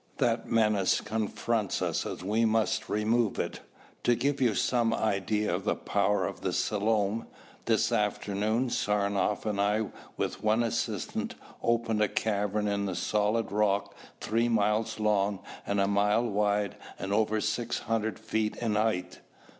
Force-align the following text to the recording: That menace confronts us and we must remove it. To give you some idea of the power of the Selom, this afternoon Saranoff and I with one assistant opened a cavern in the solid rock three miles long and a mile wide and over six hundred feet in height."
That 0.17 0.47
menace 0.49 0.99
confronts 0.99 1.79
us 1.79 2.07
and 2.07 2.19
we 2.23 2.43
must 2.43 2.89
remove 2.89 3.37
it. 3.37 3.59
To 4.01 4.15
give 4.15 4.41
you 4.41 4.55
some 4.55 4.95
idea 4.95 5.53
of 5.53 5.63
the 5.63 5.75
power 5.75 6.25
of 6.25 6.41
the 6.41 6.53
Selom, 6.53 7.27
this 7.65 7.91
afternoon 7.91 8.71
Saranoff 8.71 9.45
and 9.45 9.61
I 9.61 9.89
with 10.17 10.43
one 10.43 10.63
assistant 10.63 11.35
opened 11.61 12.01
a 12.01 12.07
cavern 12.07 12.67
in 12.67 12.87
the 12.87 12.95
solid 12.95 13.51
rock 13.51 13.93
three 14.19 14.49
miles 14.49 14.99
long 14.99 15.43
and 15.67 15.79
a 15.79 15.87
mile 15.87 16.25
wide 16.27 16.77
and 16.97 17.13
over 17.13 17.39
six 17.39 17.77
hundred 17.81 18.17
feet 18.17 18.55
in 18.55 18.73
height." 18.73 19.19